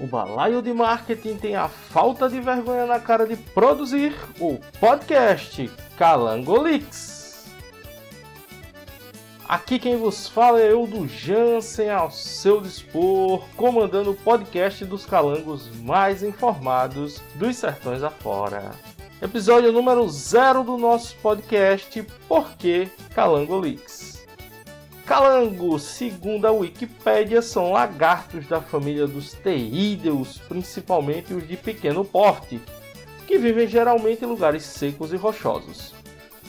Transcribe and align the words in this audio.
O 0.00 0.06
balaio 0.06 0.62
de 0.62 0.72
marketing 0.72 1.36
tem 1.36 1.54
a 1.54 1.68
falta 1.68 2.26
de 2.26 2.40
vergonha 2.40 2.86
na 2.86 2.98
cara 2.98 3.26
de 3.26 3.36
produzir 3.36 4.14
o 4.40 4.58
podcast 4.80 5.70
Calangolix. 5.98 7.44
Aqui 9.46 9.78
quem 9.78 9.98
vos 9.98 10.26
fala 10.26 10.58
é 10.58 10.72
eu 10.72 10.86
do 10.86 11.06
Jansen 11.06 11.90
ao 11.90 12.10
seu 12.10 12.62
dispor, 12.62 13.44
comandando 13.56 14.12
o 14.12 14.16
podcast 14.16 14.86
dos 14.86 15.04
calangos 15.04 15.68
mais 15.82 16.22
informados 16.22 17.20
dos 17.34 17.56
sertões 17.56 18.02
afora. 18.02 18.70
Episódio 19.20 19.70
número 19.70 20.08
zero 20.08 20.64
do 20.64 20.78
nosso 20.78 21.14
podcast 21.16 22.02
Por 22.26 22.56
que 22.56 22.88
Calangolix? 23.14 24.09
Calangos, 25.10 25.82
segundo 25.82 26.46
a 26.46 26.52
Wikipédia, 26.52 27.42
são 27.42 27.72
lagartos 27.72 28.46
da 28.46 28.60
família 28.60 29.08
dos 29.08 29.32
teídeos, 29.32 30.38
principalmente 30.48 31.34
os 31.34 31.48
de 31.48 31.56
pequeno 31.56 32.04
porte, 32.04 32.60
que 33.26 33.36
vivem 33.36 33.66
geralmente 33.66 34.24
em 34.24 34.28
lugares 34.28 34.62
secos 34.62 35.12
e 35.12 35.16
rochosos. 35.16 35.92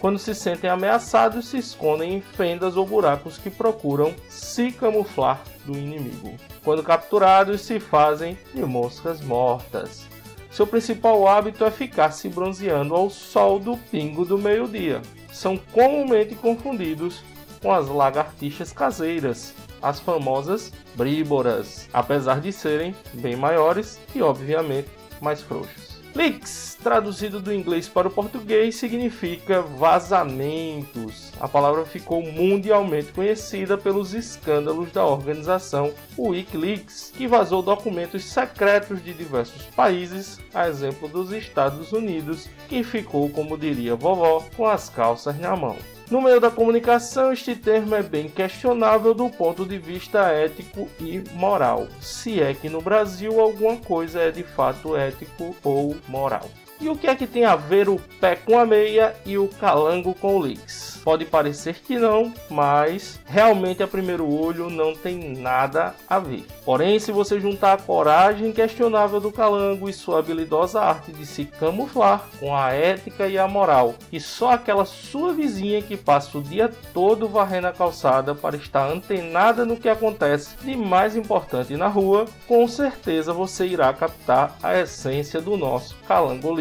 Quando 0.00 0.18
se 0.18 0.34
sentem 0.34 0.70
ameaçados, 0.70 1.48
se 1.48 1.58
escondem 1.58 2.14
em 2.14 2.20
fendas 2.22 2.78
ou 2.78 2.86
buracos 2.86 3.36
que 3.36 3.50
procuram 3.50 4.14
se 4.26 4.72
camuflar 4.72 5.42
do 5.66 5.76
inimigo. 5.76 6.32
Quando 6.64 6.82
capturados, 6.82 7.60
se 7.60 7.78
fazem 7.78 8.38
de 8.54 8.62
moscas 8.62 9.20
mortas. 9.20 10.06
Seu 10.50 10.66
principal 10.66 11.28
hábito 11.28 11.62
é 11.62 11.70
ficar 11.70 12.10
se 12.10 12.26
bronzeando 12.30 12.94
ao 12.94 13.10
sol 13.10 13.60
do 13.60 13.76
pingo 13.76 14.24
do 14.24 14.38
meio-dia. 14.38 15.02
São 15.30 15.58
comumente 15.58 16.34
confundidos 16.34 17.22
com 17.60 17.72
as 17.72 17.88
lagartixas 17.88 18.72
caseiras, 18.72 19.54
as 19.82 20.00
famosas 20.00 20.72
bríboras, 20.94 21.88
apesar 21.92 22.40
de 22.40 22.52
serem 22.52 22.94
bem 23.14 23.36
maiores 23.36 23.98
e 24.14 24.22
obviamente 24.22 24.88
mais 25.20 25.40
frouxos. 25.40 25.96
Leaks, 26.16 26.78
traduzido 26.82 27.40
do 27.40 27.52
inglês 27.52 27.88
para 27.88 28.08
o 28.08 28.10
português, 28.10 28.76
significa 28.76 29.60
vazamentos. 29.60 31.30
A 31.38 31.46
palavra 31.46 31.84
ficou 31.84 32.22
mundialmente 32.22 33.12
conhecida 33.12 33.76
pelos 33.76 34.14
escândalos 34.14 34.90
da 34.92 35.04
organização 35.04 35.92
Wikileaks, 36.18 37.12
que 37.14 37.28
vazou 37.28 37.60
documentos 37.60 38.24
secretos 38.24 39.04
de 39.04 39.12
diversos 39.12 39.62
países, 39.76 40.40
a 40.54 40.66
exemplo 40.66 41.06
dos 41.06 41.32
Estados 41.32 41.92
Unidos, 41.92 42.48
que 42.66 42.82
ficou, 42.82 43.28
como 43.28 43.58
diria 43.58 43.94
vovó, 43.94 44.42
com 44.56 44.66
as 44.66 44.88
calças 44.88 45.38
na 45.38 45.54
mão. 45.54 45.76
No 46.08 46.22
meio 46.22 46.40
da 46.40 46.50
comunicação, 46.50 47.32
este 47.32 47.56
termo 47.56 47.94
é 47.96 48.02
bem 48.02 48.28
questionável 48.28 49.12
do 49.12 49.28
ponto 49.28 49.66
de 49.66 49.76
vista 49.76 50.30
ético 50.30 50.88
e 51.00 51.24
moral, 51.34 51.88
se 52.00 52.40
é 52.40 52.54
que 52.54 52.68
no 52.68 52.80
Brasil 52.80 53.40
alguma 53.40 53.76
coisa 53.76 54.20
é 54.20 54.30
de 54.30 54.44
fato 54.44 54.96
ético 54.96 55.56
ou 55.64 55.96
moral. 56.06 56.48
E 56.78 56.88
o 56.88 56.96
que 56.96 57.06
é 57.06 57.14
que 57.14 57.26
tem 57.26 57.44
a 57.44 57.56
ver 57.56 57.88
o 57.88 57.98
pé 58.20 58.36
com 58.36 58.58
a 58.58 58.66
meia 58.66 59.14
e 59.24 59.38
o 59.38 59.48
calango 59.48 60.14
com 60.14 60.36
o 60.36 60.40
Leaks? 60.40 61.00
Pode 61.02 61.24
parecer 61.24 61.76
que 61.76 61.98
não, 61.98 62.34
mas 62.50 63.20
realmente 63.24 63.80
a 63.80 63.86
primeiro 63.86 64.28
olho 64.28 64.68
não 64.68 64.92
tem 64.92 65.36
nada 65.36 65.94
a 66.08 66.18
ver. 66.18 66.44
Porém, 66.64 66.98
se 66.98 67.12
você 67.12 67.38
juntar 67.38 67.74
a 67.74 67.78
coragem 67.78 68.52
questionável 68.52 69.20
do 69.20 69.30
calango 69.30 69.88
e 69.88 69.92
sua 69.92 70.18
habilidosa 70.18 70.80
arte 70.80 71.12
de 71.12 71.24
se 71.24 71.44
camuflar 71.44 72.26
com 72.40 72.54
a 72.54 72.72
ética 72.72 73.28
e 73.28 73.38
a 73.38 73.46
moral, 73.46 73.94
e 74.10 74.18
só 74.18 74.50
aquela 74.50 74.84
sua 74.84 75.32
vizinha 75.32 75.80
que 75.80 75.96
passa 75.96 76.38
o 76.38 76.42
dia 76.42 76.68
todo 76.92 77.28
varrendo 77.28 77.68
a 77.68 77.72
calçada 77.72 78.34
para 78.34 78.56
estar 78.56 78.90
antenada 78.90 79.64
no 79.64 79.76
que 79.76 79.88
acontece 79.88 80.56
de 80.62 80.76
mais 80.76 81.14
importante 81.14 81.76
na 81.76 81.86
rua, 81.86 82.26
com 82.48 82.66
certeza 82.66 83.32
você 83.32 83.64
irá 83.64 83.92
captar 83.92 84.56
a 84.60 84.76
essência 84.76 85.40
do 85.40 85.56
nosso 85.56 85.94
Calango 86.08 86.52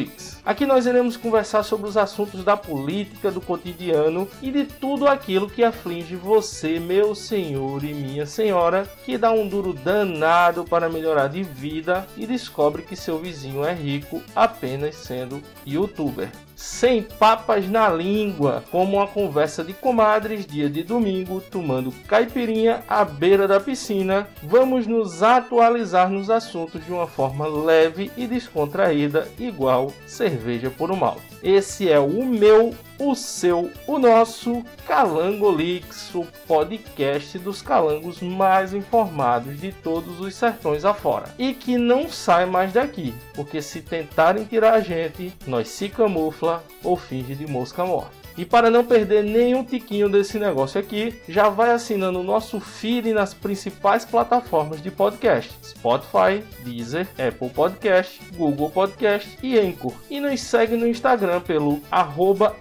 Aqui 0.46 0.66
nós 0.66 0.86
iremos 0.86 1.18
conversar 1.18 1.64
sobre 1.64 1.88
os 1.88 1.98
assuntos 1.98 2.44
da 2.44 2.56
política, 2.56 3.32
do 3.32 3.42
cotidiano 3.42 4.28
e 4.42 4.52
de 4.52 4.66
tudo 4.66 5.08
aquilo 5.08 5.50
que 5.50 5.64
aflige 5.64 6.16
você, 6.16 6.80
meu 6.80 7.16
senhor 7.16 7.84
e 7.84 7.94
minha 7.94 8.26
senhora, 8.26 8.88
que 9.06 9.18
dá 9.18 9.32
um 9.32 9.48
duro 9.48 9.74
danado 9.74 10.64
para 10.64 10.90
melhorar 10.90 11.28
de 11.28 11.44
vida 11.44 12.08
e 12.16 12.26
descobre 12.28 12.84
que 12.84 12.96
seu 12.96 13.18
vizinho 13.18 13.66
é 13.66 13.74
rico 13.74 14.22
apenas 14.36 14.96
sendo 14.96 15.42
youtuber 15.66 16.30
sem 16.56 17.04
papas 17.04 17.68
na 17.68 17.90
língua, 17.90 18.64
como 18.72 18.98
uma 18.98 19.08
conversa 19.08 19.64
de 19.64 19.74
comadres 19.74 20.46
dia 20.46 20.70
de 20.70 20.84
domingo, 20.84 21.42
tomando 21.52 21.92
caipirinha 22.08 22.84
à 22.88 23.04
beira 23.04 23.48
da 23.48 23.60
piscina, 23.60 24.28
vamos 24.42 24.88
nos 24.88 25.22
atualizar 25.22 26.10
nos 26.10 26.30
assuntos 26.30 26.84
de 26.86 26.92
uma 26.92 27.08
forma 27.08 27.48
leve 27.48 28.12
e 28.16 28.26
descontraída, 28.26 29.28
igual 29.38 29.92
cerveja 30.08 30.70
por 30.70 30.92
um 30.92 30.96
mal. 30.96 31.18
Esse 31.44 31.90
é 31.90 32.00
o 32.00 32.26
meu, 32.26 32.74
o 33.00 33.16
seu, 33.16 33.72
o 33.88 33.98
nosso 33.98 34.64
Calangolix, 34.88 36.14
o 36.14 36.26
podcast 36.48 37.38
dos 37.40 37.62
calangos 37.62 38.22
mais 38.22 38.74
informados 38.74 39.60
de 39.60 39.72
todos 39.72 40.20
os 40.20 40.36
sertões 40.36 40.86
afora. 40.86 41.34
E 41.38 41.54
que 41.54 41.78
não 41.78 42.10
sai 42.10 42.46
mais 42.46 42.74
daqui, 42.74 43.14
porque 43.34 43.62
se 43.62 43.82
tentarem 43.82 44.46
tirar 44.46 44.74
a 44.74 44.82
gente, 44.82 45.34
nós 45.46 45.68
se 45.68 45.90
camufla 45.90 46.64
ou 46.84 46.96
finge 46.96 47.36
de 47.36 47.48
mosca 47.48 47.86
morta. 47.86 48.25
E 48.38 48.46
para 48.46 48.70
não 48.70 48.84
perder 48.84 49.24
nenhum 49.24 49.64
tiquinho 49.64 50.10
desse 50.10 50.38
negócio 50.38 50.78
aqui, 50.80 51.16
já 51.28 51.50
vai 51.50 51.72
assinando 51.72 52.20
o 52.20 52.24
nosso 52.24 52.60
feed 52.60 53.14
nas 53.14 53.34
principais 53.34 54.04
plataformas 54.04 54.84
de 54.84 54.92
podcast: 54.92 55.54
Spotify, 55.64 56.44
Deezer, 56.64 57.08
Apple 57.18 57.50
Podcast, 57.50 58.20
Google 58.36 58.70
Podcast 58.70 59.40
e 59.42 59.58
Anchor. 59.58 59.94
E 60.10 60.20
nos 60.20 60.42
segue 60.42 60.76
no 60.76 60.86
Instagram 60.88 61.40
pelo 61.42 61.82